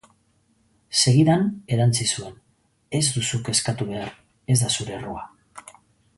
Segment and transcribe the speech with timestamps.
[1.01, 1.43] Segidan
[1.77, 2.39] erantsi zuen
[3.01, 4.13] Ez duzu kezkatu behar,
[4.55, 5.25] ez da zure errua.